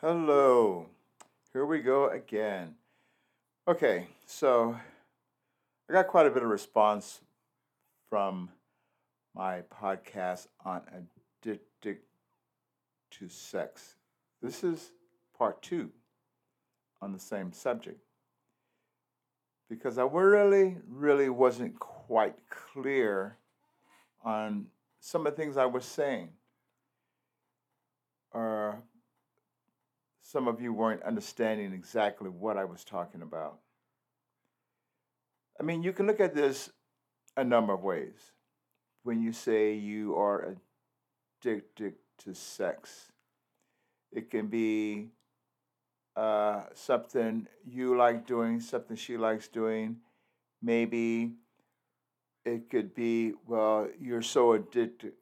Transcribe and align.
Hello. 0.00 0.86
Here 1.52 1.66
we 1.66 1.80
go 1.80 2.08
again. 2.10 2.76
Okay, 3.66 4.06
so 4.26 4.76
I 5.90 5.92
got 5.92 6.06
quite 6.06 6.26
a 6.26 6.30
bit 6.30 6.44
of 6.44 6.48
response 6.48 7.20
from 8.08 8.48
my 9.34 9.62
podcast 9.62 10.46
on 10.64 10.82
addicted 11.42 11.98
to 13.10 13.28
sex. 13.28 13.96
This 14.40 14.62
is 14.62 14.92
part 15.36 15.60
two 15.62 15.90
on 17.02 17.12
the 17.12 17.18
same 17.18 17.52
subject 17.52 17.98
because 19.68 19.98
I 19.98 20.04
really, 20.04 20.76
really 20.88 21.28
wasn't 21.28 21.76
quite 21.80 22.36
clear 22.48 23.36
on 24.22 24.66
some 25.00 25.26
of 25.26 25.34
the 25.34 25.42
things 25.42 25.56
I 25.56 25.66
was 25.66 25.84
saying. 25.84 26.28
Or 28.30 28.80
some 30.30 30.46
of 30.46 30.60
you 30.60 30.74
weren't 30.74 31.02
understanding 31.04 31.72
exactly 31.72 32.28
what 32.28 32.58
I 32.58 32.66
was 32.66 32.84
talking 32.84 33.22
about. 33.22 33.60
I 35.58 35.62
mean, 35.62 35.82
you 35.82 35.94
can 35.94 36.06
look 36.06 36.20
at 36.20 36.34
this 36.34 36.68
a 37.34 37.42
number 37.42 37.72
of 37.72 37.82
ways. 37.82 38.32
When 39.04 39.22
you 39.22 39.32
say 39.32 39.72
you 39.72 40.16
are 40.16 40.56
addicted 41.40 41.94
to 42.24 42.34
sex, 42.34 43.10
it 44.12 44.30
can 44.30 44.48
be 44.48 45.08
uh, 46.14 46.64
something 46.74 47.46
you 47.64 47.96
like 47.96 48.26
doing, 48.26 48.60
something 48.60 48.98
she 48.98 49.16
likes 49.16 49.48
doing. 49.48 49.96
Maybe 50.60 51.36
it 52.44 52.68
could 52.68 52.94
be, 52.94 53.32
well, 53.46 53.88
you're 53.98 54.20
so 54.20 54.52
addicted 54.52 55.14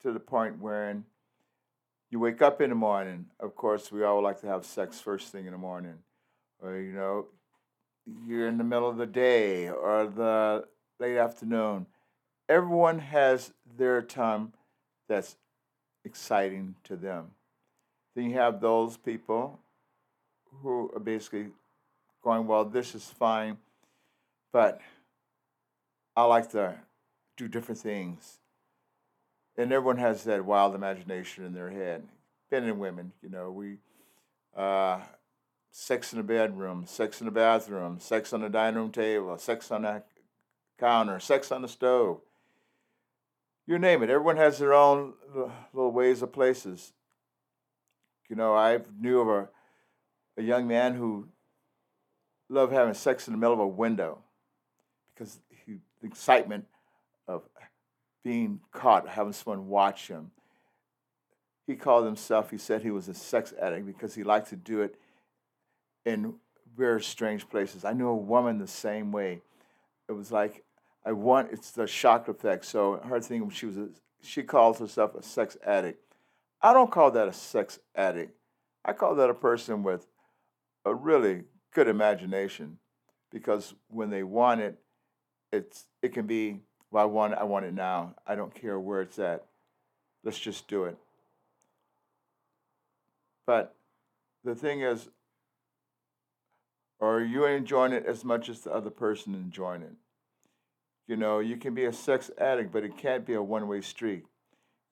to 0.00 0.12
the 0.12 0.18
point 0.18 0.58
where 0.58 1.04
you 2.12 2.20
wake 2.20 2.42
up 2.42 2.60
in 2.60 2.68
the 2.68 2.76
morning. 2.76 3.24
Of 3.40 3.56
course, 3.56 3.90
we 3.90 4.04
all 4.04 4.22
like 4.22 4.42
to 4.42 4.46
have 4.46 4.66
sex 4.66 5.00
first 5.00 5.32
thing 5.32 5.46
in 5.46 5.52
the 5.52 5.58
morning. 5.58 5.94
Or, 6.62 6.76
you 6.76 6.92
know, 6.92 7.26
you're 8.26 8.48
in 8.48 8.58
the 8.58 8.64
middle 8.64 8.88
of 8.88 8.98
the 8.98 9.06
day 9.06 9.70
or 9.70 10.06
the 10.06 10.66
late 11.00 11.16
afternoon. 11.16 11.86
Everyone 12.50 12.98
has 12.98 13.54
their 13.78 14.02
time 14.02 14.52
that's 15.08 15.36
exciting 16.04 16.74
to 16.84 16.96
them. 16.96 17.30
Then 18.14 18.28
you 18.28 18.36
have 18.36 18.60
those 18.60 18.98
people 18.98 19.58
who 20.60 20.90
are 20.94 21.00
basically 21.00 21.46
going, 22.22 22.46
well, 22.46 22.66
this 22.66 22.94
is 22.94 23.06
fine, 23.06 23.56
but 24.52 24.82
I 26.14 26.24
like 26.24 26.50
to 26.50 26.74
do 27.38 27.48
different 27.48 27.80
things. 27.80 28.38
And 29.56 29.72
everyone 29.72 29.98
has 29.98 30.24
that 30.24 30.44
wild 30.44 30.74
imagination 30.74 31.44
in 31.44 31.52
their 31.52 31.70
head. 31.70 32.04
Men 32.50 32.64
and 32.64 32.78
women, 32.78 33.12
you 33.22 33.28
know, 33.28 33.50
we 33.50 33.78
uh, 34.56 35.00
sex 35.70 36.12
in 36.12 36.18
the 36.18 36.22
bedroom, 36.22 36.84
sex 36.86 37.20
in 37.20 37.26
the 37.26 37.32
bathroom, 37.32 37.98
sex 37.98 38.32
on 38.32 38.42
the 38.42 38.48
dining 38.48 38.78
room 38.78 38.90
table, 38.90 39.36
sex 39.38 39.70
on 39.70 39.82
the 39.82 40.02
counter, 40.78 41.18
sex 41.18 41.50
on 41.50 41.62
the 41.62 41.68
stove. 41.68 42.20
You 43.66 43.78
name 43.78 44.02
it. 44.02 44.10
Everyone 44.10 44.36
has 44.36 44.58
their 44.58 44.74
own 44.74 45.14
little 45.72 45.92
ways 45.92 46.20
of 46.22 46.32
places. 46.32 46.92
You 48.28 48.36
know, 48.36 48.54
I 48.54 48.80
knew 48.98 49.20
of 49.20 49.28
a, 49.28 49.48
a 50.40 50.42
young 50.42 50.66
man 50.66 50.94
who 50.94 51.28
loved 52.48 52.72
having 52.72 52.94
sex 52.94 53.28
in 53.28 53.32
the 53.32 53.38
middle 53.38 53.54
of 53.54 53.60
a 53.60 53.66
window 53.66 54.18
because 55.14 55.38
he, 55.64 55.78
the 56.00 56.06
excitement 56.06 56.66
of 57.28 57.42
being 58.24 58.60
caught, 58.72 59.08
having 59.08 59.32
someone 59.32 59.68
watch 59.68 60.08
him. 60.08 60.30
He 61.66 61.76
called 61.76 62.04
himself, 62.04 62.50
he 62.50 62.58
said 62.58 62.82
he 62.82 62.90
was 62.90 63.08
a 63.08 63.14
sex 63.14 63.52
addict 63.60 63.86
because 63.86 64.14
he 64.14 64.24
liked 64.24 64.48
to 64.50 64.56
do 64.56 64.80
it 64.80 64.96
in 66.04 66.34
very 66.76 67.02
strange 67.02 67.48
places. 67.48 67.84
I 67.84 67.92
knew 67.92 68.08
a 68.08 68.16
woman 68.16 68.58
the 68.58 68.66
same 68.66 69.12
way. 69.12 69.42
It 70.08 70.12
was 70.12 70.32
like 70.32 70.64
I 71.04 71.12
want 71.12 71.50
it's 71.52 71.70
the 71.70 71.86
shock 71.86 72.28
effect. 72.28 72.64
So 72.64 73.00
her 73.04 73.20
thing 73.20 73.48
she 73.50 73.66
was 73.66 73.76
a, 73.76 73.88
she 74.22 74.42
calls 74.42 74.78
herself 74.78 75.14
a 75.14 75.22
sex 75.22 75.56
addict. 75.64 76.02
I 76.60 76.72
don't 76.72 76.90
call 76.90 77.10
that 77.12 77.28
a 77.28 77.32
sex 77.32 77.78
addict. 77.94 78.36
I 78.84 78.92
call 78.92 79.14
that 79.16 79.30
a 79.30 79.34
person 79.34 79.82
with 79.82 80.06
a 80.84 80.94
really 80.94 81.44
good 81.74 81.88
imagination 81.88 82.78
because 83.30 83.74
when 83.88 84.10
they 84.10 84.22
want 84.22 84.60
it, 84.60 84.78
it's 85.52 85.86
it 86.02 86.12
can 86.12 86.26
be 86.26 86.60
well 86.92 87.02
I 87.02 87.06
want 87.06 87.34
I 87.34 87.44
want 87.44 87.64
it 87.64 87.74
now. 87.74 88.14
I 88.24 88.36
don't 88.36 88.54
care 88.54 88.78
where 88.78 89.00
it's 89.00 89.18
at. 89.18 89.44
Let's 90.22 90.38
just 90.38 90.68
do 90.68 90.84
it. 90.84 90.96
But 93.44 93.74
the 94.44 94.54
thing 94.54 94.82
is, 94.82 95.08
are 97.00 97.20
you 97.20 97.44
enjoying 97.46 97.92
it 97.92 98.06
as 98.06 98.24
much 98.24 98.48
as 98.48 98.60
the 98.60 98.72
other 98.72 98.90
person 98.90 99.34
enjoying 99.34 99.82
it. 99.82 99.94
You 101.08 101.16
know, 101.16 101.40
you 101.40 101.56
can 101.56 101.74
be 101.74 101.86
a 101.86 101.92
sex 101.92 102.30
addict, 102.38 102.72
but 102.72 102.84
it 102.84 102.96
can't 102.96 103.26
be 103.26 103.34
a 103.34 103.42
one 103.42 103.66
way 103.66 103.80
street. 103.80 104.24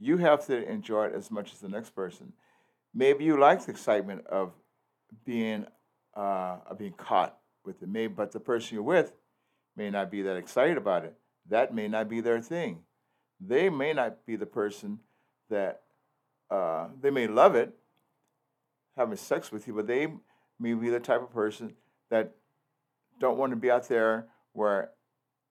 You 0.01 0.17
have 0.17 0.45
to 0.47 0.69
enjoy 0.69 1.07
it 1.07 1.15
as 1.15 1.31
much 1.31 1.53
as 1.53 1.61
the 1.61 1.69
next 1.69 1.91
person. 1.91 2.33
Maybe 2.93 3.25
you 3.25 3.39
like 3.39 3.65
the 3.65 3.71
excitement 3.71 4.27
of 4.27 4.53
being 5.25 5.67
uh, 6.17 6.57
of 6.69 6.79
being 6.79 6.95
caught 6.95 7.39
with 7.65 7.81
it, 7.83 7.89
maybe, 7.89 8.13
but 8.13 8.33
the 8.33 8.41
person 8.41 8.75
you're 8.75 8.83
with 8.83 9.13
may 9.77 9.91
not 9.91 10.11
be 10.11 10.23
that 10.23 10.37
excited 10.37 10.77
about 10.77 11.05
it. 11.05 11.15
That 11.51 11.75
may 11.75 11.89
not 11.89 12.09
be 12.09 12.21
their 12.21 12.41
thing. 12.41 12.81
They 13.41 13.69
may 13.69 13.93
not 13.93 14.25
be 14.25 14.37
the 14.37 14.47
person 14.47 15.01
that 15.51 15.83
uh, 16.51 16.89
they 17.01 17.11
may 17.11 17.27
love 17.27 17.55
it, 17.55 17.75
having 18.97 19.17
sex 19.17 19.53
with 19.53 19.67
you, 19.67 19.75
but 19.75 19.87
they 19.87 20.09
may 20.59 20.75
be 20.75 20.91
the 20.91 21.01
type 21.01 21.23
of 21.23 21.33
person 21.33 21.75
that 22.11 22.35
don't 23.19 23.37
want 23.37 23.51
to 23.51 23.57
be 23.57 23.71
out 23.71 23.89
there 23.89 24.27
where 24.53 24.91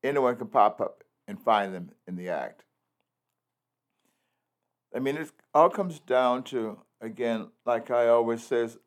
anyone 0.04 0.36
can 0.36 0.48
pop 0.48 0.82
up 0.82 1.04
and 1.28 1.40
find 1.40 1.74
them 1.74 1.92
in 2.08 2.16
the 2.16 2.30
act. 2.30 2.64
I 4.96 5.00
mean, 5.00 5.18
it 5.18 5.32
all 5.54 5.70
comes 5.70 6.00
down 6.00 6.44
to, 6.46 6.80
again, 7.00 7.50
like 7.66 7.92
I 7.92 8.08
always 8.08 8.44
says, 8.44 8.78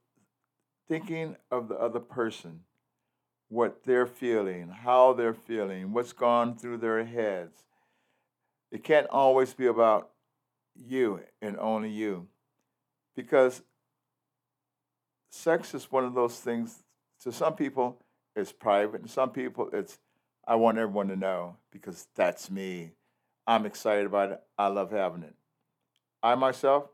thinking 0.89 1.37
of 1.51 1.69
the 1.69 1.77
other 1.77 2.01
person, 2.01 2.61
what 3.53 3.85
they're 3.85 4.07
feeling, 4.07 4.67
how 4.69 5.13
they're 5.13 5.35
feeling, 5.35 5.93
what's 5.93 6.15
gone 6.15 6.57
through 6.57 6.79
their 6.79 7.05
heads. 7.05 7.65
It 8.71 8.83
can't 8.83 9.07
always 9.09 9.53
be 9.53 9.67
about 9.67 10.09
you 10.75 11.21
and 11.43 11.59
only 11.59 11.91
you. 11.91 12.29
Because 13.15 13.61
sex 15.29 15.75
is 15.75 15.93
one 15.93 16.07
of 16.07 16.15
those 16.15 16.41
things 16.41 16.83
to 17.25 17.31
some 17.31 17.55
people, 17.55 18.03
it's 18.35 18.53
private, 18.53 19.03
and 19.03 19.11
some 19.11 19.29
people, 19.29 19.69
it's 19.71 19.99
I 20.47 20.55
want 20.55 20.79
everyone 20.79 21.09
to 21.09 21.17
know 21.17 21.57
because 21.71 22.09
that's 22.17 22.51
me. 22.51 22.93
I'm 23.47 23.67
excited 23.67 24.07
about 24.07 24.33
it. 24.33 24.41
I 24.57 24.69
love 24.69 24.93
having 24.93 25.25
it. 25.25 25.35
I 26.23 26.37
myself 26.37 26.89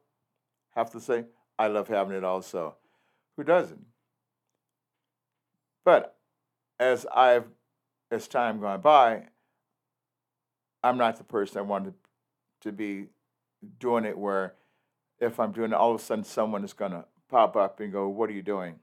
have 0.75 0.91
to 0.91 1.01
say, 1.01 1.27
I 1.57 1.69
love 1.69 1.87
having 1.87 2.17
it 2.17 2.25
also. 2.25 2.75
Who 3.37 3.45
doesn't? 3.45 3.87
But 5.85 6.18
as 6.79 7.07
I've, 7.15 7.45
as 8.11 8.29
time 8.29 8.61
gone 8.61 8.81
by, 8.81 9.25
I'm 10.83 10.97
not 10.97 11.19
the 11.19 11.25
person 11.25 11.59
I 11.59 11.63
wanted 11.63 11.95
to 12.61 12.73
be 12.73 13.07
doing 13.79 14.05
it 14.05 14.17
where 14.17 14.55
if 15.21 15.41
I'm 15.41 15.53
doing 15.53 15.73
it, 15.73 15.75
all 15.75 15.95
of 15.95 16.01
a 16.01 16.05
sudden 16.05 16.25
someone 16.25 16.65
is 16.65 16.73
going 16.73 16.93
to 16.93 17.05
pop 17.29 17.57
up 17.57 17.81
and 17.81 17.93
go, 17.93 18.09
What 18.09 18.31
are 18.31 18.35
you 18.35 18.43
doing? 18.43 18.77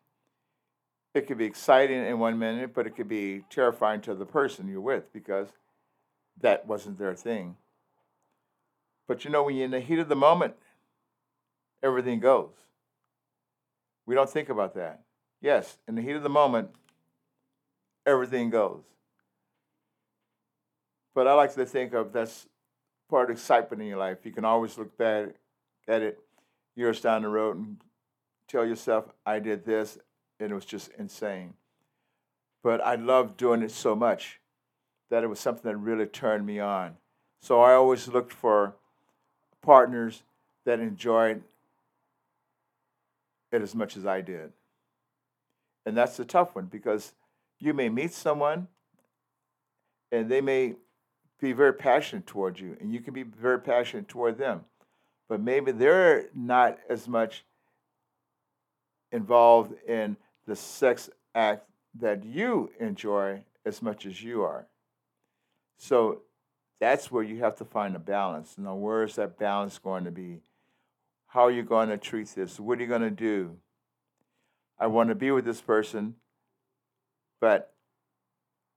it 1.16 1.28
could 1.28 1.38
be 1.38 1.46
exciting 1.46 2.06
in 2.06 2.20
one 2.20 2.38
minute, 2.38 2.74
but 2.74 2.86
it 2.86 2.96
could 2.96 3.08
be 3.08 3.44
terrifying 3.50 4.02
to 4.02 4.14
the 4.14 4.26
person 4.26 4.68
you're 4.68 4.82
with 4.82 5.12
because 5.14 5.48
that 6.42 6.68
wasn't 6.68 7.00
their 7.00 7.16
thing. 7.16 7.56
But 9.08 9.24
you 9.24 9.32
know, 9.32 9.44
when 9.44 9.56
you're 9.56 9.66
in 9.66 9.72
the 9.72 9.80
heat 9.80 10.00
of 10.00 10.10
the 10.10 10.16
moment, 10.16 10.56
everything 11.82 12.20
goes. 12.20 12.52
We 14.06 14.14
don't 14.14 14.30
think 14.30 14.50
about 14.50 14.76
that. 14.76 15.04
Yes, 15.42 15.78
in 15.88 15.96
the 15.96 16.02
heat 16.02 16.16
of 16.16 16.24
the 16.24 16.30
moment, 16.30 16.70
everything 18.06 18.50
goes. 18.50 18.84
But 21.14 21.28
I 21.28 21.34
like 21.34 21.54
to 21.56 21.66
think 21.66 21.94
of 21.94 22.12
that's 22.12 22.48
part 23.10 23.30
of 23.30 23.38
excitement 23.38 23.82
in 23.82 23.88
your 23.88 23.98
life. 23.98 24.20
You 24.24 24.32
can 24.32 24.46
always 24.46 24.78
look 24.78 24.98
back 24.98 25.30
at 25.88 26.02
it 26.02 26.20
years 26.76 27.00
down 27.00 27.22
the 27.22 27.30
road 27.30 27.58
and 27.58 27.78
tell 28.48 28.66
yourself, 28.66 29.06
I 29.26 29.40
did 29.40 29.66
this 29.66 29.98
and 30.40 30.52
it 30.52 30.56
was 30.56 30.66
just 30.66 30.90
insane. 30.98 31.54
But 32.64 32.86
I 32.86 32.96
loved 32.96 33.38
doing 33.38 33.62
it 33.62 33.72
so 33.72 33.96
much 33.96 34.42
that 35.10 35.24
it 35.24 35.28
was 35.28 35.40
something 35.40 35.72
that 35.72 35.78
really 35.78 36.06
turned 36.06 36.46
me 36.46 36.60
on. 36.60 36.96
So 37.42 37.62
I 37.62 37.74
always 37.74 38.08
looked 38.08 38.34
for 38.34 38.76
partners 39.62 40.24
that 40.66 40.80
enjoyed 40.80 41.44
it 43.52 43.62
as 43.62 43.76
much 43.76 43.96
as 43.96 44.06
I 44.06 44.22
did. 44.22 44.52
And 45.86 45.96
that's 45.96 46.18
the 46.18 46.26
tough 46.26 46.56
one 46.56 46.66
because 46.66 47.14
you 47.60 47.74
may 47.74 47.90
meet 47.90 48.14
someone 48.14 48.68
and 50.12 50.30
they 50.30 50.42
may 50.42 50.76
be 51.40 51.54
very 51.54 51.74
passionate 51.74 52.26
toward 52.26 52.60
you 52.60 52.78
and 52.80 52.94
you 52.94 53.00
can 53.00 53.14
be 53.14 53.24
very 53.24 53.60
passionate 53.60 54.08
toward 54.08 54.38
them. 54.38 54.62
But 55.28 55.42
maybe 55.42 55.72
they're 55.72 56.30
not 56.34 56.78
as 56.90 57.08
much 57.08 57.44
involved 59.12 59.74
in 59.88 60.18
the 60.46 60.56
sex 60.56 61.10
act 61.34 61.68
that 62.00 62.24
you 62.24 62.72
enjoy 62.80 63.44
as 63.66 63.82
much 63.82 64.06
as 64.06 64.22
you 64.22 64.44
are. 64.44 64.68
So 65.78 66.22
that's 66.80 67.12
where 67.12 67.24
you 67.24 67.40
have 67.40 67.56
to 67.58 67.66
find 67.66 67.96
a 67.96 68.00
balance. 68.00 68.58
Now, 68.58 68.76
where 68.76 69.04
is 69.04 69.16
that 69.16 69.40
balance 69.40 69.78
going 69.78 70.04
to 70.04 70.12
be? 70.12 70.42
How 71.28 71.44
are 71.46 71.52
you 71.52 71.64
going 71.64 71.90
to 71.90 71.98
treat 71.98 72.28
this? 72.30 72.60
What 72.60 72.78
are 72.78 72.82
you 72.82 72.88
going 72.88 73.02
to 73.02 73.10
do? 73.10 73.58
I 74.78 74.88
want 74.88 75.10
to 75.10 75.16
be 75.16 75.32
with 75.32 75.46
this 75.46 75.62
person, 75.62 76.16
but 77.40 77.74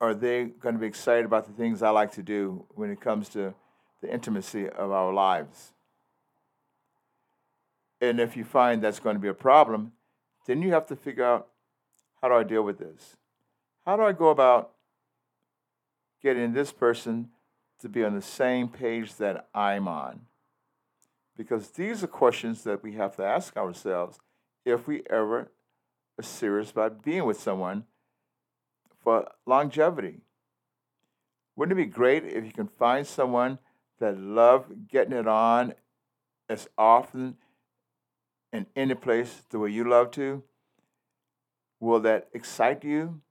are 0.01 0.15
they 0.15 0.45
going 0.45 0.75
to 0.75 0.81
be 0.81 0.87
excited 0.87 1.25
about 1.25 1.47
the 1.47 1.53
things 1.53 1.83
I 1.83 1.91
like 1.91 2.13
to 2.13 2.23
do 2.23 2.65
when 2.71 2.91
it 2.91 3.01
comes 3.01 3.29
to 3.31 3.55
the 4.01 4.13
intimacy 4.13 4.69
of 4.69 4.91
our 4.91 5.13
lives? 5.13 5.73
And 8.01 8.21
if 8.21 8.37
you 8.37 8.45
find 8.45 8.83
that's 8.83 9.01
going 9.01 9.17
to 9.17 9.21
be 9.21 9.29
a 9.29 9.35
problem, 9.35 9.93
then 10.47 10.63
you 10.63 10.71
have 10.73 10.87
to 10.87 10.97
figure 10.97 11.25
out 11.25 11.49
how 12.23 12.29
do 12.29 12.35
I 12.35 12.45
deal 12.45 12.63
with 12.63 12.79
this? 12.79 13.17
How 13.85 13.97
do 13.97 14.03
I 14.03 14.13
go 14.13 14.29
about 14.29 14.71
getting 16.23 16.53
this 16.53 16.73
person 16.73 17.31
to 17.81 17.89
be 17.89 18.05
on 18.05 18.15
the 18.15 18.23
same 18.23 18.69
page 18.69 19.15
that 19.17 19.49
I'm 19.55 19.89
on? 19.89 20.21
Because 21.37 21.71
these 21.71 22.03
are 22.03 22.09
questions 22.09 22.65
that 22.65 22.83
we 22.83 22.93
have 22.95 23.17
to 23.17 23.25
ask 23.25 23.57
ourselves 23.57 24.19
if 24.65 24.87
we 24.87 25.03
ever 25.09 25.51
are 26.19 26.23
serious 26.23 26.71
about 26.71 27.03
being 27.03 27.25
with 27.25 27.41
someone 27.41 27.85
for 29.09 29.27
longevity. 29.47 30.21
Wouldn't 31.57 31.79
it 31.79 31.83
be 31.83 31.91
great 31.91 32.27
if 32.27 32.45
you 32.45 32.53
can 32.53 32.69
find 32.69 33.07
someone 33.07 33.59
that 34.01 34.19
love 34.19 34.67
getting 34.87 35.15
it 35.15 35.27
on 35.27 35.73
as 36.51 36.69
often 36.77 37.39
in 38.53 38.67
any 38.77 38.95
place 38.95 39.45
the 39.49 39.59
way 39.59 39.71
you 39.71 39.89
love 39.89 40.11
to? 40.11 40.43
Will 41.81 42.01
that 42.01 42.29
excite 42.35 42.85
you? 42.85 43.23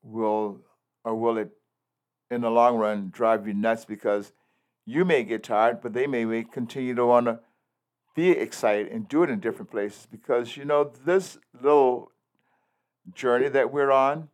Will 0.00 0.60
or 1.04 1.16
will 1.16 1.38
it 1.38 1.50
in 2.30 2.42
the 2.42 2.50
long 2.50 2.76
run 2.76 3.10
drive 3.12 3.48
you 3.48 3.52
nuts 3.52 3.84
because 3.84 4.30
you 4.86 5.04
may 5.04 5.24
get 5.24 5.42
tired, 5.42 5.80
but 5.82 5.92
they 5.92 6.06
may 6.06 6.44
continue 6.44 6.94
to 6.94 7.04
want 7.04 7.26
to 7.26 7.40
be 8.14 8.30
excited 8.30 8.86
and 8.92 9.08
do 9.08 9.24
it 9.24 9.30
in 9.30 9.40
different 9.40 9.72
places 9.72 10.06
because 10.08 10.56
you 10.56 10.64
know 10.64 10.92
this 11.04 11.36
little 11.52 12.12
journey 13.12 13.48
that 13.48 13.72
we're 13.72 13.90
on 13.90 14.28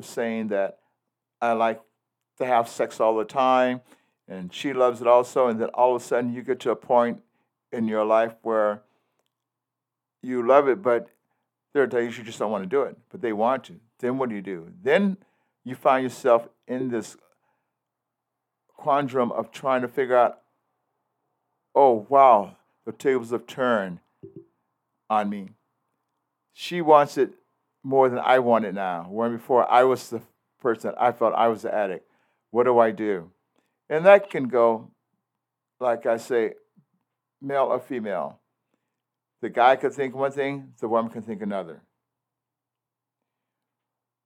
saying 0.00 0.48
that 0.48 0.78
I 1.40 1.52
like 1.52 1.80
to 2.38 2.46
have 2.46 2.68
sex 2.68 3.00
all 3.00 3.16
the 3.16 3.24
time 3.24 3.80
and 4.28 4.52
she 4.52 4.72
loves 4.72 5.00
it 5.00 5.06
also 5.06 5.48
and 5.48 5.60
then 5.60 5.68
all 5.74 5.94
of 5.94 6.02
a 6.02 6.04
sudden 6.04 6.32
you 6.32 6.42
get 6.42 6.60
to 6.60 6.70
a 6.70 6.76
point 6.76 7.22
in 7.72 7.88
your 7.88 8.04
life 8.04 8.34
where 8.42 8.82
you 10.22 10.46
love 10.46 10.68
it 10.68 10.82
but 10.82 11.08
there 11.72 11.82
are 11.82 11.86
days 11.86 12.18
you 12.18 12.24
just 12.24 12.38
don't 12.38 12.50
want 12.50 12.64
to 12.64 12.68
do 12.68 12.82
it 12.82 12.96
but 13.10 13.20
they 13.20 13.32
want 13.32 13.64
to 13.64 13.80
then 14.00 14.16
what 14.18 14.30
do 14.30 14.34
you 14.34 14.42
do? 14.42 14.72
Then 14.82 15.18
you 15.64 15.74
find 15.74 16.02
yourself 16.02 16.48
in 16.66 16.88
this 16.88 17.16
quandrum 18.78 19.30
of 19.30 19.52
trying 19.52 19.82
to 19.82 19.88
figure 19.88 20.16
out 20.16 20.40
oh 21.74 22.06
wow 22.08 22.56
the 22.86 22.92
tables 22.92 23.30
have 23.30 23.46
turned 23.46 24.00
on 25.08 25.28
me. 25.28 25.50
She 26.52 26.80
wants 26.80 27.16
it 27.18 27.34
more 27.82 28.08
than 28.08 28.18
I 28.18 28.38
want 28.38 28.64
it 28.64 28.74
now. 28.74 29.06
When 29.08 29.32
before 29.32 29.70
I 29.70 29.84
was 29.84 30.10
the 30.10 30.22
person, 30.60 30.92
I 30.98 31.12
felt 31.12 31.34
I 31.34 31.48
was 31.48 31.62
the 31.62 31.74
addict. 31.74 32.06
What 32.50 32.64
do 32.64 32.78
I 32.78 32.90
do? 32.90 33.30
And 33.88 34.04
that 34.06 34.30
can 34.30 34.48
go, 34.48 34.90
like 35.78 36.06
I 36.06 36.16
say, 36.16 36.54
male 37.40 37.64
or 37.64 37.80
female. 37.80 38.40
The 39.40 39.48
guy 39.48 39.76
could 39.76 39.92
think 39.92 40.14
one 40.14 40.32
thing, 40.32 40.74
the 40.80 40.88
woman 40.88 41.10
can 41.10 41.22
think 41.22 41.40
another. 41.40 41.80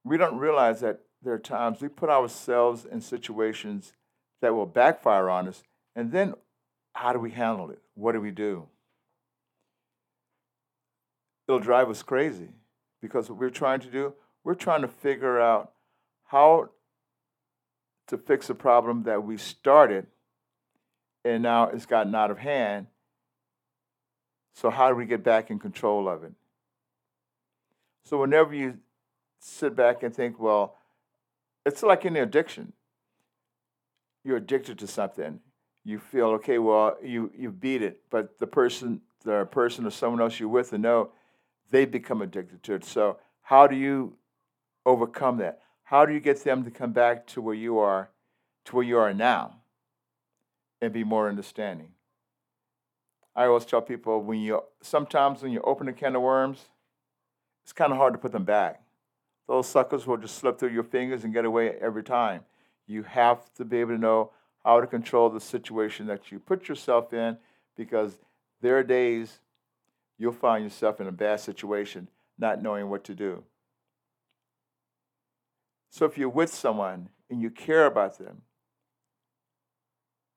We 0.03 0.19
don't 0.19 0.39
realize 0.39 0.81
that 0.81 1.01
there 1.23 1.33
are 1.33 1.39
times 1.39 1.81
we 1.81 1.89
put 1.89 2.11
ourselves 2.11 2.85
in 2.85 3.01
situations 3.01 3.93
that 4.43 4.55
will 4.55 4.67
backfire 4.67 5.31
on 5.31 5.49
us, 5.49 5.63
and 5.97 6.13
then 6.13 6.35
how 6.93 7.13
do 7.13 7.19
we 7.19 7.31
handle 7.31 7.71
it? 7.71 7.81
What 7.95 8.13
do 8.13 8.21
we 8.21 8.31
do? 8.31 8.67
It'll 11.49 11.61
drive 11.61 11.89
us 11.89 12.03
crazy 12.03 12.51
because 13.05 13.29
what 13.29 13.39
we're 13.39 13.51
trying 13.51 13.81
to 13.81 13.89
do, 13.91 14.15
we're 14.45 14.55
trying 14.55 14.81
to 14.81 14.89
figure 14.89 15.39
out 15.39 15.73
how 16.25 16.71
to 18.07 18.17
fix 18.17 18.49
a 18.49 18.55
problem 18.55 19.03
that 19.03 19.23
we 19.23 19.37
started 19.37 20.07
and 21.23 21.43
now 21.43 21.69
it's 21.69 21.85
gotten 21.85 22.15
out 22.15 22.31
of 22.31 22.39
hand. 22.39 22.87
So, 24.55 24.71
how 24.71 24.89
do 24.89 24.95
we 24.95 25.05
get 25.05 25.23
back 25.23 25.51
in 25.51 25.59
control 25.59 26.09
of 26.09 26.25
it? 26.25 26.33
So, 28.07 28.19
whenever 28.19 28.55
you 28.55 28.79
sit 29.39 29.77
back 29.77 30.03
and 30.03 30.15
think, 30.15 30.41
well, 30.41 30.79
it's 31.67 31.83
like 31.83 32.07
any 32.07 32.21
addiction. 32.21 32.73
You're 34.25 34.39
addicted 34.39 34.79
to 34.79 34.87
something. 34.87 35.41
You 35.85 35.99
feel 35.99 36.29
okay. 36.29 36.57
Well, 36.57 36.97
you 37.03 37.31
you 37.37 37.51
beat 37.51 37.83
it, 37.83 38.01
but 38.09 38.39
the 38.39 38.47
person, 38.47 39.03
the 39.25 39.45
person 39.45 39.85
or 39.85 39.91
someone 39.91 40.23
else 40.23 40.41
you're 40.41 40.49
with, 40.49 40.71
to 40.71 40.79
know 40.79 41.11
they 41.71 41.85
become 41.85 42.23
addicted 42.23 42.63
to 42.65 42.75
it. 42.75 42.85
So, 42.85 43.19
how 43.43 43.67
do 43.67 43.77
you 43.77 44.17
overcome 44.87 45.39
that? 45.39 45.61
How 45.85 46.07
do 46.07 46.13
you 46.13 46.21
get 46.21 46.43
them 46.45 46.65
to 46.65 46.71
come 46.71 46.93
back 46.93 47.27
to 47.29 47.43
where 47.43 47.55
you 47.55 47.79
are, 47.79 48.11
to 48.67 48.77
where 48.77 48.85
you 48.85 48.99
are 48.99 49.13
now, 49.13 49.57
and 50.81 50.93
be 50.93 51.05
more 51.05 51.29
understanding? 51.29 51.91
I 53.37 53.47
always 53.47 53.65
tell 53.65 53.83
people 53.83 54.23
when 54.23 54.41
you 54.41 54.63
sometimes 54.81 55.43
when 55.43 55.53
you 55.53 55.61
open 55.63 55.89
a 55.89 55.93
can 55.93 56.15
of 56.15 56.23
worms, 56.23 56.69
it's 57.65 57.73
kind 57.73 57.93
of 57.93 57.99
hard 57.99 58.15
to 58.15 58.19
put 58.19 58.33
them 58.33 58.45
back. 58.45 58.81
Those 59.47 59.69
suckers 59.69 60.07
will 60.07 60.17
just 60.17 60.39
slip 60.39 60.59
through 60.59 60.71
your 60.71 60.85
fingers 60.85 61.25
and 61.25 61.35
get 61.35 61.45
away 61.45 61.75
every 61.81 62.05
time. 62.05 62.43
You 62.87 63.03
have 63.03 63.53
to 63.55 63.65
be 63.65 63.79
able 63.79 63.93
to 63.93 63.99
know 63.99 64.31
how 64.65 64.81
to 64.81 64.87
control 64.87 65.29
the 65.29 65.41
situation 65.41 66.07
that 66.07 66.31
you 66.31 66.39
put 66.39 66.69
yourself 66.69 67.13
in 67.13 67.37
because 67.77 68.19
there 68.63 68.79
are 68.79 68.83
days 68.83 69.41
you'll 70.25 70.33
find 70.33 70.65
yourself 70.65 71.03
in 71.03 71.07
a 71.07 71.13
bad 71.13 71.39
situation 71.39 72.09
not 72.39 72.63
knowing 72.63 72.89
what 72.89 73.05
to 73.05 73.15
do. 73.15 73.45
So 75.91 76.07
if 76.07 76.17
you're 76.17 76.31
with 76.31 76.53
someone 76.53 77.11
and 77.29 77.43
you 77.43 77.51
care 77.51 77.85
about 77.85 78.19
them, 78.19 78.41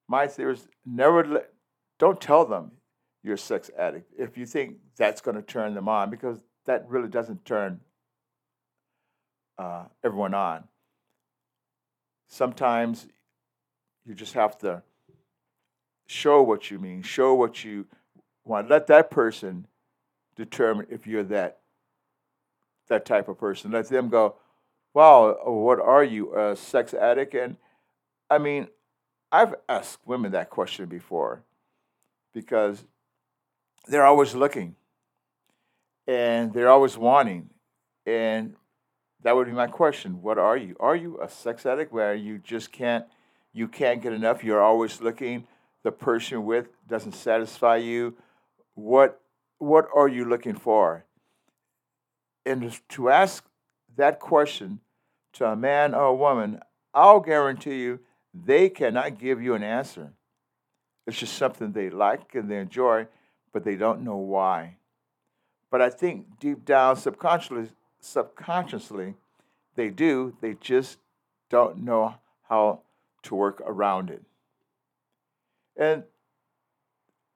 my 0.09 0.27
theory 0.27 0.55
is 0.55 0.67
never 0.85 1.25
let, 1.25 1.53
don't 1.99 2.19
tell 2.19 2.43
them 2.43 2.73
you're 3.23 3.35
a 3.35 3.37
sex 3.37 3.71
addict 3.79 4.11
if 4.17 4.37
you 4.37 4.45
think 4.45 4.75
that's 4.97 5.21
going 5.21 5.37
to 5.37 5.41
turn 5.41 5.73
them 5.73 5.87
on 5.87 6.09
because 6.09 6.43
that 6.65 6.85
really 6.89 7.07
doesn't 7.07 7.45
turn 7.45 7.79
uh, 9.57 9.85
everyone 10.03 10.33
on. 10.33 10.65
Sometimes 12.27 13.07
you 14.05 14.13
just 14.13 14.33
have 14.33 14.57
to 14.59 14.83
show 16.07 16.41
what 16.43 16.69
you 16.69 16.77
mean, 16.77 17.01
show 17.03 17.33
what 17.33 17.63
you 17.63 17.85
want. 18.43 18.69
Let 18.69 18.87
that 18.87 19.09
person 19.09 19.65
determine 20.37 20.87
if 20.89 21.05
you're 21.05 21.23
that 21.23 21.59
that 22.87 23.05
type 23.05 23.27
of 23.27 23.37
person. 23.37 23.71
Let 23.71 23.89
them 23.89 24.07
go, 24.07 24.35
wow, 24.93 25.35
what 25.45 25.79
are 25.79 26.03
you, 26.03 26.33
a 26.37 26.55
sex 26.55 26.93
addict? 26.93 27.33
And 27.33 27.57
I 28.29 28.37
mean, 28.37 28.67
I've 29.31 29.55
asked 29.67 29.99
women 30.05 30.31
that 30.31 30.49
question 30.49 30.85
before 30.85 31.43
because 32.33 32.85
they're 33.87 34.05
always 34.05 34.35
looking 34.35 34.75
and 36.07 36.53
they're 36.53 36.69
always 36.69 36.97
wanting. 36.97 37.49
And 38.05 38.55
that 39.23 39.35
would 39.35 39.47
be 39.47 39.53
my 39.53 39.67
question. 39.67 40.21
What 40.21 40.37
are 40.37 40.55
you? 40.55 40.77
Are 40.79 40.95
you 40.95 41.19
a 41.21 41.27
sex 41.27 41.65
addict 41.65 41.91
where 41.91 42.15
you 42.15 42.37
just 42.37 42.71
can't 42.71 43.05
you 43.53 43.67
can't 43.67 44.01
get 44.01 44.13
enough? 44.13 44.43
You're 44.43 44.61
always 44.61 45.01
looking. 45.01 45.47
The 45.83 45.91
person 45.91 46.45
with 46.45 46.67
doesn't 46.87 47.13
satisfy 47.13 47.77
you. 47.77 48.15
What 48.75 49.21
what 49.57 49.87
are 49.95 50.07
you 50.07 50.25
looking 50.25 50.55
for? 50.55 51.05
And 52.45 52.79
to 52.89 53.09
ask 53.09 53.43
that 53.95 54.19
question 54.19 54.79
to 55.33 55.45
a 55.45 55.55
man 55.55 55.93
or 55.93 56.05
a 56.05 56.15
woman, 56.15 56.61
I'll 56.93 57.19
guarantee 57.19 57.81
you 57.81 57.99
they 58.33 58.69
cannot 58.69 59.19
give 59.19 59.41
you 59.41 59.53
an 59.53 59.63
answer. 59.63 60.13
It's 61.05 61.17
just 61.17 61.37
something 61.37 61.71
they 61.71 61.89
like 61.89 62.35
and 62.35 62.49
they 62.49 62.59
enjoy, 62.59 63.07
but 63.53 63.63
they 63.63 63.75
don't 63.75 64.01
know 64.01 64.17
why. 64.17 64.77
But 65.71 65.81
I 65.81 65.89
think 65.89 66.39
deep 66.39 66.65
down, 66.65 66.95
subconsciously, 66.95 67.71
subconsciously, 67.99 69.15
they 69.75 69.89
do. 69.89 70.35
They 70.41 70.55
just 70.55 70.97
don't 71.49 71.79
know 71.79 72.15
how 72.49 72.81
to 73.23 73.35
work 73.35 73.61
around 73.65 74.09
it. 74.09 74.23
And 75.75 76.03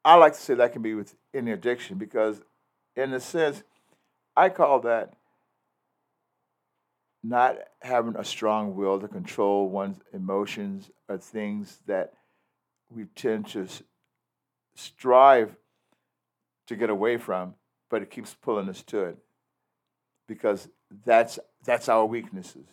I 0.05 0.15
like 0.15 0.33
to 0.33 0.39
say 0.41 0.55
that 0.55 0.73
can 0.73 0.81
be 0.81 0.93
with 0.95 1.15
any 1.33 1.51
addiction 1.51 1.97
because, 1.97 2.41
in 2.95 3.13
a 3.13 3.19
sense, 3.19 3.63
I 4.35 4.49
call 4.49 4.79
that 4.81 5.13
not 7.23 7.57
having 7.81 8.15
a 8.15 8.23
strong 8.23 8.75
will 8.75 8.99
to 8.99 9.07
control 9.07 9.69
one's 9.69 9.99
emotions 10.13 10.89
or 11.09 11.17
things 11.17 11.79
that 11.87 12.13
we 12.89 13.05
tend 13.15 13.47
to 13.49 13.67
strive 14.75 15.55
to 16.67 16.75
get 16.75 16.89
away 16.89 17.17
from, 17.17 17.55
but 17.89 18.01
it 18.01 18.09
keeps 18.11 18.33
pulling 18.33 18.69
us 18.69 18.83
to 18.83 19.01
it. 19.05 19.17
because 20.27 20.69
that's 21.05 21.39
that's 21.65 21.89
our 21.89 22.05
weaknesses. 22.05 22.67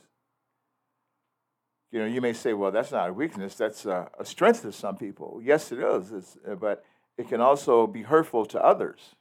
You 1.91 2.01
know, 2.01 2.07
you 2.07 2.21
may 2.21 2.33
say, 2.35 2.53
"Well, 2.53 2.71
that's 2.73 2.93
not 2.93 3.09
a 3.11 3.13
weakness; 3.13 3.55
that's 3.57 3.87
a, 3.87 4.11
a 4.19 4.25
strength 4.25 4.63
to 4.63 4.73
some 4.73 4.97
people." 4.97 5.41
Yes, 5.43 5.73
it 5.73 5.79
is, 5.81 6.37
uh, 6.49 6.55
but 6.55 6.85
it 7.19 7.29
can 7.29 7.41
also 7.41 7.87
be 7.87 8.03
hurtful 8.03 8.47
to 8.47 8.65
others. 8.65 9.17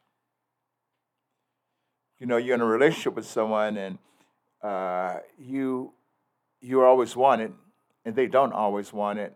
You 2.20 2.28
know, 2.28 2.38
you're 2.38 2.56
in 2.56 2.62
a 2.62 2.66
relationship 2.66 3.16
with 3.16 3.26
someone, 3.26 3.76
and 3.76 3.98
uh, 4.62 5.18
you 5.38 5.94
you 6.62 6.84
always 6.84 7.16
want 7.16 7.42
it, 7.42 7.52
and 8.06 8.16
they 8.16 8.28
don't 8.28 8.54
always 8.54 8.94
want 8.94 9.20
it. 9.20 9.36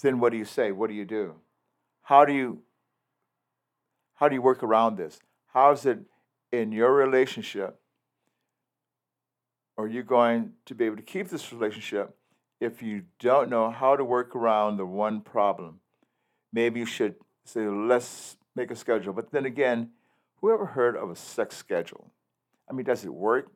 Then 0.00 0.20
what 0.20 0.30
do 0.30 0.38
you 0.38 0.44
say? 0.44 0.72
What 0.72 0.88
do 0.88 0.94
you 0.94 1.04
do? 1.04 1.34
How 2.02 2.24
do 2.24 2.32
you 2.32 2.62
how 4.14 4.28
do 4.28 4.34
you 4.34 4.42
work 4.42 4.62
around 4.62 4.96
this? 4.96 5.18
How 5.48 5.72
is 5.72 5.84
it 5.86 5.98
in 6.52 6.70
your 6.72 6.92
relationship? 6.92 7.78
Are 9.76 9.88
you 9.88 10.02
going 10.02 10.52
to 10.64 10.74
be 10.74 10.86
able 10.86 10.96
to 10.96 11.02
keep 11.02 11.28
this 11.28 11.52
relationship 11.52 12.16
if 12.60 12.82
you 12.82 13.02
don't 13.18 13.50
know 13.50 13.70
how 13.70 13.96
to 13.96 14.04
work 14.04 14.34
around 14.34 14.76
the 14.76 14.86
one 14.86 15.20
problem? 15.20 15.80
Maybe 16.56 16.80
you 16.80 16.86
should 16.86 17.16
say, 17.44 17.68
let's 17.68 18.38
make 18.54 18.70
a 18.70 18.76
schedule. 18.76 19.12
But 19.12 19.30
then 19.30 19.44
again, 19.44 19.90
whoever 20.40 20.64
heard 20.64 20.96
of 20.96 21.10
a 21.10 21.14
sex 21.14 21.54
schedule? 21.54 22.10
I 22.66 22.72
mean, 22.72 22.86
does 22.86 23.04
it 23.04 23.12
work? 23.12 23.52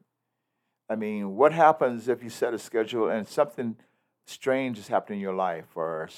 I 0.87 0.97
mean, 0.97 1.35
what 1.35 1.55
happens 1.55 2.09
if 2.09 2.23
you 2.23 2.29
set 2.29 2.53
a 2.53 2.59
schedule 2.59 3.09
and 3.09 3.27
something 3.27 3.77
strange 4.27 4.79
is 4.79 4.89
happening 4.89 5.21
in 5.21 5.23
your 5.23 5.35
life, 5.35 5.69
or 5.75 6.11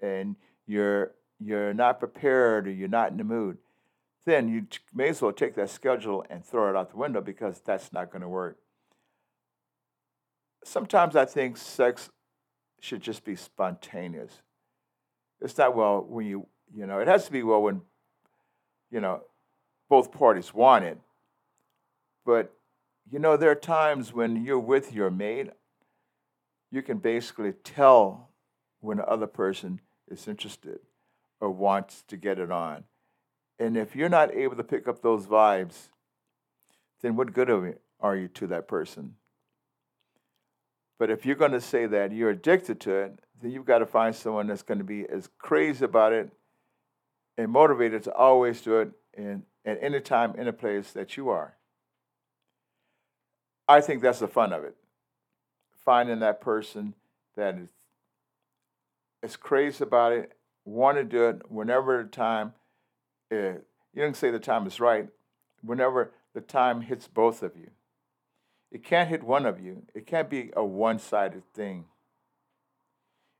and 0.00 0.36
you're 0.66 1.12
you're 1.38 1.74
not 1.74 1.98
prepared 1.98 2.66
or 2.66 2.70
you're 2.70 2.88
not 2.88 3.10
in 3.10 3.18
the 3.18 3.24
mood? 3.24 3.58
then 4.24 4.48
you 4.48 4.66
may 4.94 5.08
as 5.08 5.20
well 5.20 5.32
take 5.32 5.54
that 5.56 5.68
schedule 5.68 6.24
and 6.30 6.44
throw 6.44 6.70
it 6.70 6.76
out 6.76 6.90
the 6.90 6.96
window 6.96 7.20
because 7.20 7.60
that's 7.60 7.92
not 7.92 8.10
going 8.12 8.22
to 8.22 8.28
work. 8.28 8.56
Sometimes 10.64 11.16
I 11.16 11.24
think 11.24 11.56
sex 11.56 12.08
should 12.80 13.02
just 13.02 13.24
be 13.24 13.34
spontaneous. 13.34 14.42
It's 15.42 15.58
not 15.58 15.74
well 15.74 16.04
when 16.08 16.26
you, 16.26 16.46
you 16.74 16.86
know, 16.86 17.00
it 17.00 17.08
has 17.08 17.26
to 17.26 17.32
be 17.32 17.42
well 17.42 17.62
when, 17.62 17.82
you 18.90 19.00
know, 19.00 19.22
both 19.88 20.12
parties 20.12 20.54
want 20.54 20.84
it. 20.84 20.98
But, 22.24 22.54
you 23.10 23.18
know, 23.18 23.36
there 23.36 23.50
are 23.50 23.56
times 23.56 24.12
when 24.12 24.44
you're 24.44 24.58
with 24.58 24.92
your 24.92 25.10
mate, 25.10 25.50
you 26.70 26.82
can 26.82 26.98
basically 26.98 27.52
tell 27.52 28.30
when 28.80 28.98
the 28.98 29.06
other 29.06 29.26
person 29.26 29.80
is 30.08 30.28
interested 30.28 30.78
or 31.40 31.50
wants 31.50 32.02
to 32.08 32.16
get 32.16 32.38
it 32.38 32.50
on. 32.50 32.84
And 33.58 33.76
if 33.76 33.94
you're 33.94 34.08
not 34.08 34.34
able 34.34 34.56
to 34.56 34.64
pick 34.64 34.88
up 34.88 35.02
those 35.02 35.26
vibes, 35.26 35.88
then 37.00 37.16
what 37.16 37.32
good 37.32 37.50
are 38.00 38.16
you 38.16 38.28
to 38.28 38.46
that 38.46 38.68
person? 38.68 39.16
But 40.98 41.10
if 41.10 41.26
you're 41.26 41.36
going 41.36 41.52
to 41.52 41.60
say 41.60 41.86
that 41.86 42.12
you're 42.12 42.30
addicted 42.30 42.80
to 42.80 42.92
it, 42.92 43.18
then 43.42 43.50
you've 43.50 43.66
got 43.66 43.78
to 43.78 43.86
find 43.86 44.14
someone 44.14 44.46
that's 44.46 44.62
going 44.62 44.78
to 44.78 44.84
be 44.84 45.04
as 45.08 45.28
crazy 45.38 45.84
about 45.84 46.12
it 46.12 46.30
and 47.36 47.50
motivated 47.50 48.02
to 48.04 48.14
always 48.14 48.60
do 48.60 48.80
it 48.80 48.90
in, 49.14 49.42
at 49.64 49.78
any 49.82 50.00
time, 50.00 50.34
any 50.38 50.52
place 50.52 50.92
that 50.92 51.16
you 51.16 51.28
are. 51.28 51.56
I 53.68 53.80
think 53.80 54.02
that's 54.02 54.20
the 54.20 54.28
fun 54.28 54.52
of 54.52 54.64
it. 54.64 54.76
Finding 55.84 56.20
that 56.20 56.40
person 56.40 56.94
that 57.36 57.58
is, 57.58 57.70
is 59.22 59.36
crazy 59.36 59.82
about 59.82 60.12
it, 60.12 60.32
want 60.64 60.96
to 60.96 61.04
do 61.04 61.28
it 61.28 61.50
whenever 61.50 62.02
the 62.02 62.08
time 62.08 62.52
uh, 63.32 63.54
you 63.94 64.02
don't 64.02 64.16
say 64.16 64.30
the 64.30 64.38
time 64.38 64.66
is 64.66 64.78
right 64.78 65.08
whenever 65.62 66.12
the 66.34 66.40
time 66.40 66.82
hits 66.82 67.08
both 67.08 67.42
of 67.42 67.56
you. 67.56 67.70
It 68.70 68.82
can't 68.82 69.08
hit 69.08 69.22
one 69.22 69.46
of 69.46 69.60
you. 69.60 69.82
It 69.94 70.06
can't 70.06 70.30
be 70.30 70.50
a 70.56 70.64
one 70.64 70.98
sided 70.98 71.42
thing. 71.54 71.84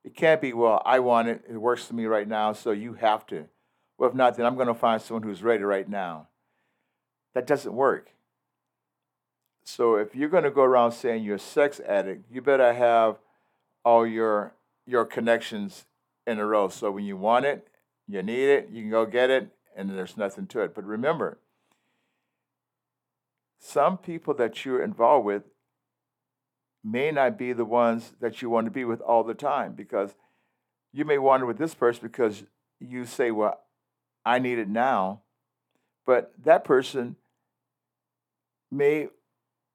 It 0.04 0.16
can't 0.16 0.40
be, 0.40 0.52
well, 0.52 0.82
I 0.85 0.99
want 0.99 1.28
it. 1.28 1.44
It 1.49 1.56
works 1.56 1.85
for 1.85 1.94
me 1.94 2.06
right 2.06 2.26
now, 2.26 2.52
so 2.52 2.73
you 2.73 2.94
have 2.94 3.26
to. 3.28 3.47
Well, 3.99 4.11
if 4.11 4.16
not, 4.16 4.37
then 4.37 4.47
I'm 4.47 4.56
going 4.56 4.66
to 4.66 4.75
find 4.75 5.00
someone 5.00 5.23
who's 5.23 5.42
ready 5.42 5.62
right 5.62 5.88
now. 5.88 6.28
That 7.35 7.47
doesn't 7.47 7.73
work. 7.73 8.12
So 9.64 9.94
if 9.97 10.14
you're 10.14 10.28
going 10.28 10.44
to 10.44 10.50
go 10.50 10.62
around 10.62 10.92
saying 10.92 11.23
you're 11.23 11.37
a 11.37 11.40
sex 11.40 11.80
addict, 11.87 12.25
you 12.30 12.42
better 12.42 12.73
have 12.75 13.18
all 13.85 14.06
your 14.06 14.54
your 14.87 15.04
connections 15.04 15.87
in 16.26 16.38
a 16.38 16.47
row. 16.47 16.68
So 16.68 16.90
when 16.90 17.04
you 17.04 17.16
want 17.16 17.44
it, 17.47 17.68
you 18.09 18.23
need 18.23 18.49
it, 18.49 18.68
you 18.71 18.82
can 18.82 18.90
go 18.90 19.06
get 19.06 19.30
it, 19.30 19.50
and 19.76 19.90
there's 19.90 20.16
nothing 20.16 20.47
to 20.49 20.61
it. 20.61 20.75
But 20.75 20.85
remember, 20.85 21.38
some 23.59 23.97
people 23.97 24.35
that 24.35 24.64
you're 24.64 24.82
involved 24.82 25.25
with 25.25 25.44
may 26.85 27.11
not 27.11 27.39
be 27.39 27.53
the 27.53 27.65
ones 27.65 28.12
that 28.21 28.43
you 28.43 28.51
want 28.51 28.67
to 28.67 28.71
be 28.71 28.85
with 28.85 29.01
all 29.01 29.23
the 29.23 29.35
time 29.35 29.73
because 29.75 30.15
you 30.93 31.05
may 31.05 31.19
wander 31.19 31.47
with 31.47 31.59
this 31.59 31.75
person 31.75 32.01
because 32.03 32.45
you 32.81 33.07
say, 33.07 33.31
Well, 33.31 33.61
I 34.25 34.39
need 34.39 34.59
it 34.59 34.69
now. 34.69 35.21
But 36.05 36.33
that 36.43 36.65
person 36.65 37.17
may 38.71 39.09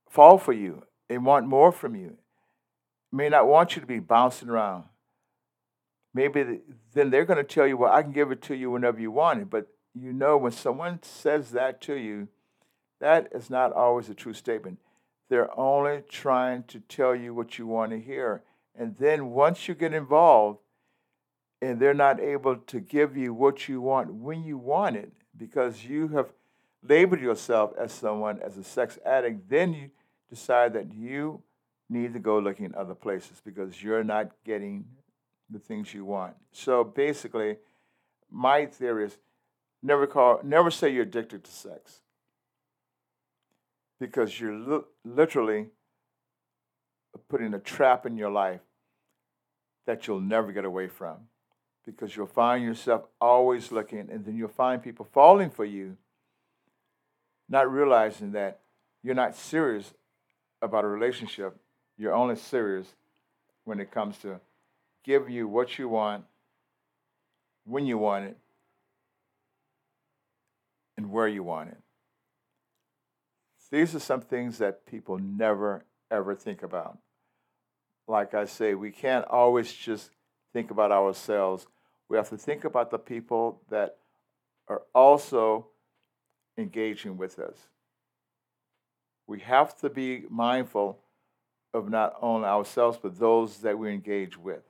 fall 0.09 0.37
for 0.37 0.53
you 0.53 0.83
and 1.09 1.25
want 1.25 1.47
more 1.47 1.71
from 1.71 1.95
you, 1.95 2.17
may 3.11 3.29
not 3.29 3.47
want 3.47 3.75
you 3.75 3.81
to 3.81 3.87
be 3.87 3.99
bouncing 3.99 4.49
around. 4.49 4.83
Maybe 6.13 6.61
then 6.93 7.09
they're 7.09 7.25
going 7.25 7.37
to 7.37 7.43
tell 7.43 7.67
you, 7.67 7.77
Well, 7.77 7.93
I 7.93 8.03
can 8.03 8.11
give 8.11 8.31
it 8.31 8.41
to 8.43 8.55
you 8.55 8.71
whenever 8.71 8.99
you 8.99 9.11
want 9.11 9.41
it. 9.41 9.49
But 9.49 9.67
you 9.93 10.13
know 10.13 10.37
when 10.37 10.51
someone 10.51 10.99
says 11.01 11.51
that 11.51 11.81
to 11.81 11.95
you, 11.95 12.27
that 12.99 13.29
is 13.33 13.49
not 13.49 13.73
always 13.73 14.09
a 14.09 14.13
true 14.13 14.33
statement. 14.33 14.79
They're 15.29 15.57
only 15.59 16.03
trying 16.09 16.63
to 16.63 16.79
tell 16.79 17.15
you 17.15 17.33
what 17.33 17.57
you 17.57 17.67
want 17.67 17.91
to 17.91 17.99
hear. 17.99 18.43
And 18.77 18.95
then 18.97 19.31
once 19.31 19.67
you 19.67 19.75
get 19.75 19.93
involved 19.93 20.59
and 21.61 21.79
they're 21.79 21.93
not 21.93 22.19
able 22.19 22.55
to 22.57 22.79
give 22.79 23.17
you 23.17 23.33
what 23.33 23.67
you 23.67 23.81
want 23.81 24.13
when 24.13 24.43
you 24.43 24.57
want 24.57 24.95
it, 24.95 25.11
because 25.35 25.85
you 25.85 26.07
have 26.09 26.27
labeled 26.83 27.21
yourself 27.21 27.73
as 27.77 27.91
someone 27.91 28.39
as 28.39 28.57
a 28.57 28.63
sex 28.63 28.97
addict, 29.05 29.49
then 29.49 29.73
you 29.73 29.89
decide 30.29 30.73
that 30.73 30.93
you 30.93 31.41
need 31.89 32.13
to 32.13 32.19
go 32.19 32.39
looking 32.39 32.65
in 32.65 32.75
other 32.75 32.95
places 32.95 33.41
because 33.43 33.81
you're 33.81 34.03
not 34.03 34.31
getting 34.45 34.85
the 35.49 35.59
things 35.59 35.93
you 35.93 36.05
want. 36.05 36.35
So 36.51 36.83
basically, 36.83 37.57
my 38.29 38.65
theory 38.65 39.05
is 39.05 39.17
Never 39.81 40.07
call, 40.07 40.41
never 40.43 40.71
say 40.71 40.89
you're 40.89 41.03
addicted 41.03 41.43
to 41.43 41.51
sex. 41.51 42.01
Because 43.99 44.39
you're 44.39 44.53
li- 44.53 44.85
literally 45.03 45.67
putting 47.29 47.53
a 47.53 47.59
trap 47.59 48.05
in 48.05 48.17
your 48.17 48.31
life 48.31 48.61
that 49.85 50.07
you'll 50.07 50.21
never 50.21 50.51
get 50.51 50.65
away 50.65 50.87
from. 50.87 51.17
Because 51.85 52.15
you'll 52.15 52.27
find 52.27 52.63
yourself 52.63 53.03
always 53.19 53.71
looking, 53.71 54.09
and 54.11 54.25
then 54.25 54.35
you'll 54.35 54.49
find 54.49 54.83
people 54.83 55.07
falling 55.11 55.49
for 55.49 55.65
you, 55.65 55.97
not 57.47 57.71
realizing 57.71 58.33
that 58.33 58.59
you're 59.01 59.15
not 59.15 59.35
serious 59.35 59.93
about 60.61 60.83
a 60.83 60.87
relationship. 60.87 61.55
You're 61.97 62.13
only 62.13 62.35
serious 62.35 62.87
when 63.63 63.79
it 63.79 63.89
comes 63.89 64.17
to 64.19 64.39
give 65.03 65.29
you 65.29 65.47
what 65.47 65.79
you 65.79 65.87
want, 65.87 66.25
when 67.65 67.85
you 67.85 67.97
want 67.97 68.25
it, 68.25 68.37
and 70.97 71.09
where 71.09 71.27
you 71.27 71.43
want 71.43 71.69
it. 71.69 71.77
These 73.71 73.95
are 73.95 73.99
some 73.99 74.21
things 74.21 74.59
that 74.59 74.85
people 74.85 75.17
never, 75.17 75.85
ever 76.09 76.35
think 76.35 76.63
about. 76.63 76.97
Like 78.07 78.33
I 78.33 78.45
say, 78.45 78.73
we 78.73 78.91
can't 78.91 79.25
always 79.25 79.71
just 79.73 80.11
think 80.53 80.71
about 80.71 80.91
ourselves. 80.91 81.67
We 82.07 82.15
have 82.17 82.29
to 82.29 82.37
think 82.37 82.63
about 82.63 82.89
the 82.89 82.99
people 82.99 83.61
that 83.69 83.97
are 84.69 84.83
also 84.95 85.67
engaging 86.57 87.17
with 87.17 87.39
us. 87.39 87.57
We 89.27 89.41
have 89.41 89.75
to 89.77 89.89
be 89.89 90.23
mindful 90.29 90.99
of 91.73 91.89
not 91.89 92.15
only 92.21 92.47
ourselves, 92.47 92.97
but 93.01 93.19
those 93.19 93.57
that 93.59 93.77
we 93.77 93.91
engage 93.91 94.37
with. 94.37 94.63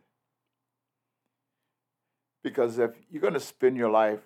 Because 2.43 2.79
if 2.79 2.91
you're 3.11 3.21
going 3.21 3.33
to 3.33 3.39
spend 3.39 3.77
your 3.77 3.91
life 3.91 4.21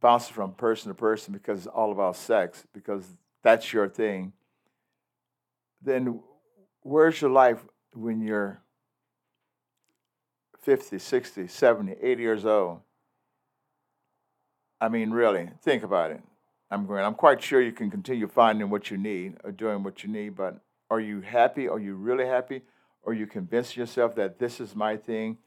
bouncing 0.00 0.34
from 0.34 0.52
person 0.52 0.90
to 0.90 0.94
person 0.94 1.32
because 1.32 1.60
it's 1.60 1.66
all 1.66 1.90
about 1.90 2.16
sex, 2.16 2.64
because 2.72 3.04
that's 3.46 3.72
your 3.72 3.88
thing, 3.88 4.32
then 5.80 6.20
where's 6.82 7.20
your 7.20 7.30
life 7.30 7.64
when 7.94 8.20
you're 8.20 8.60
50, 10.62 10.98
60, 10.98 11.46
70, 11.46 11.94
80 12.02 12.22
years 12.22 12.44
old? 12.44 12.80
I 14.80 14.88
mean, 14.88 15.12
really, 15.12 15.48
think 15.62 15.84
about 15.84 16.10
it. 16.10 16.22
I'm 16.72 16.88
going. 16.88 17.04
I'm 17.04 17.14
quite 17.14 17.40
sure 17.40 17.62
you 17.62 17.70
can 17.70 17.88
continue 17.88 18.26
finding 18.26 18.68
what 18.68 18.90
you 18.90 18.96
need 18.96 19.34
or 19.44 19.52
doing 19.52 19.84
what 19.84 20.02
you 20.02 20.08
need, 20.10 20.34
but 20.34 20.58
are 20.90 20.98
you 20.98 21.20
happy? 21.20 21.68
Are 21.68 21.78
you 21.78 21.94
really 21.94 22.26
happy? 22.26 22.62
Or 23.04 23.14
you 23.14 23.28
convince 23.28 23.76
yourself 23.76 24.16
that 24.16 24.40
this 24.40 24.58
is 24.58 24.74
my 24.74 24.96
thing? 24.96 25.38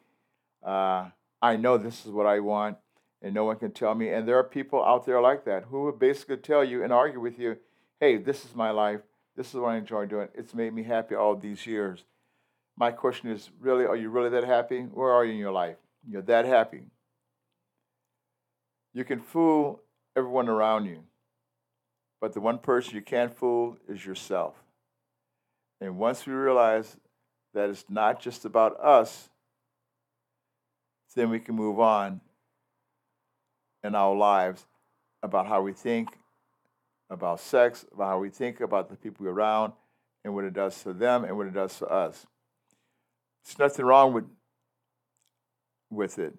Uh, 0.65 1.09
I 1.41 1.57
know 1.57 1.77
this 1.77 2.05
is 2.05 2.13
what 2.13 2.27
I 2.27 2.39
want 2.39 2.77
and 3.21 3.33
no 3.33 3.43
one 3.43 3.57
can 3.57 3.71
tell 3.71 3.93
me. 3.93 4.07
And 4.07 4.25
there 4.25 4.37
are 4.37 4.43
people 4.45 4.81
out 4.83 5.05
there 5.05 5.19
like 5.19 5.43
that 5.43 5.65
who 5.65 5.83
will 5.83 5.91
basically 5.91 6.37
tell 6.37 6.63
you 6.63 6.81
and 6.81 6.93
argue 6.93 7.19
with 7.19 7.37
you, 7.37 7.57
hey, 7.99 8.17
this 8.17 8.45
is 8.45 8.55
my 8.55 8.71
life. 8.71 9.01
This 9.35 9.49
is 9.49 9.55
what 9.55 9.69
I 9.69 9.77
enjoy 9.77 10.05
doing. 10.05 10.29
It's 10.33 10.53
made 10.53 10.73
me 10.73 10.83
happy 10.83 11.15
all 11.15 11.35
these 11.35 11.65
years. 11.65 12.05
My 12.77 12.91
question 12.91 13.29
is 13.29 13.49
really, 13.59 13.85
are 13.85 13.95
you 13.95 14.09
really 14.09 14.29
that 14.29 14.45
happy? 14.45 14.81
Where 14.81 15.11
are 15.11 15.25
you 15.25 15.33
in 15.33 15.37
your 15.37 15.51
life? 15.51 15.77
You're 16.07 16.21
that 16.23 16.45
happy. 16.45 16.83
You 18.93 19.03
can 19.03 19.19
fool 19.19 19.81
everyone 20.15 20.49
around 20.49 20.85
you, 20.85 21.03
but 22.19 22.33
the 22.33 22.41
one 22.41 22.57
person 22.57 22.95
you 22.95 23.01
can't 23.01 23.35
fool 23.35 23.77
is 23.87 24.05
yourself. 24.05 24.55
And 25.81 25.97
once 25.97 26.25
we 26.25 26.33
realize 26.33 26.97
that 27.53 27.69
it's 27.69 27.85
not 27.89 28.21
just 28.21 28.45
about 28.45 28.79
us, 28.79 29.29
then 31.15 31.29
we 31.29 31.39
can 31.39 31.55
move 31.55 31.79
on 31.79 32.21
in 33.83 33.95
our 33.95 34.15
lives 34.15 34.65
about 35.21 35.47
how 35.47 35.61
we 35.61 35.73
think 35.73 36.09
about 37.09 37.39
sex, 37.39 37.85
about 37.93 38.07
how 38.07 38.19
we 38.19 38.29
think 38.29 38.61
about 38.61 38.89
the 38.89 38.95
people 38.95 39.25
we're 39.25 39.31
around, 39.31 39.73
and 40.23 40.33
what 40.33 40.43
it 40.43 40.53
does 40.53 40.81
to 40.83 40.93
them 40.93 41.23
and 41.23 41.35
what 41.37 41.47
it 41.47 41.53
does 41.53 41.77
to 41.79 41.87
us. 41.87 42.25
There's 43.43 43.59
nothing 43.59 43.85
wrong 43.85 44.13
with 44.13 44.25
with 45.89 46.19
it. 46.19 46.35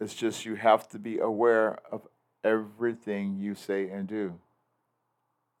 It's 0.00 0.14
just 0.14 0.44
you 0.44 0.54
have 0.54 0.88
to 0.90 0.98
be 0.98 1.18
aware 1.18 1.78
of 1.90 2.02
everything 2.44 3.38
you 3.38 3.54
say 3.54 3.88
and 3.88 4.06
do. 4.06 4.38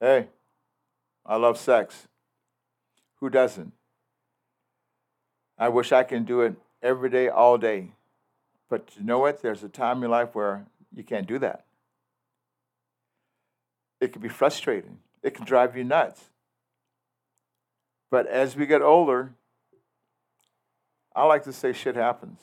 Hey, 0.00 0.28
I 1.24 1.36
love 1.36 1.58
sex. 1.58 2.08
Who 3.16 3.30
doesn't? 3.30 3.72
I 5.58 5.68
wish 5.68 5.92
I 5.92 6.02
can 6.02 6.24
do 6.24 6.42
it 6.42 6.54
every 6.82 7.08
day, 7.08 7.28
all 7.28 7.58
day. 7.58 7.92
But 8.68 8.90
you 8.96 9.04
know 9.04 9.18
what? 9.18 9.40
There's 9.40 9.62
a 9.62 9.68
time 9.68 9.98
in 9.98 10.02
your 10.02 10.10
life 10.10 10.34
where 10.34 10.66
you 10.94 11.04
can't 11.04 11.26
do 11.26 11.38
that. 11.38 11.64
It 14.04 14.12
can 14.12 14.20
be 14.20 14.28
frustrating, 14.28 14.98
it 15.22 15.32
can 15.32 15.46
drive 15.46 15.78
you 15.78 15.82
nuts. 15.82 16.20
But 18.10 18.26
as 18.26 18.54
we 18.54 18.66
get 18.66 18.82
older, 18.82 19.32
I 21.16 21.24
like 21.24 21.44
to 21.44 21.54
say 21.54 21.72
shit 21.72 21.96
happens. 21.96 22.38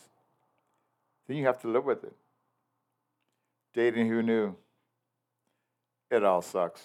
Then 1.27 1.37
you 1.37 1.45
have 1.45 1.61
to 1.61 1.67
live 1.67 1.85
with 1.85 2.03
it. 2.03 2.15
Dating 3.75 4.09
who 4.09 4.23
knew? 4.23 4.55
It 6.09 6.23
all 6.23 6.41
sucks. 6.41 6.81